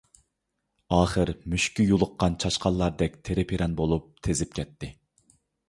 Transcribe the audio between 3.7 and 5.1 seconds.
بولۇپ تېزىپ كەتتى.